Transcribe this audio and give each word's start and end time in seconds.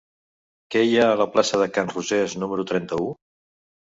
Què 0.75 0.79
hi 0.85 0.95
ha 1.01 1.03
a 1.09 1.19
la 1.19 1.27
plaça 1.35 1.59
de 1.63 1.67
Can 1.75 1.93
Rosés 1.93 2.35
número 2.45 2.65
trenta-u? 2.71 3.13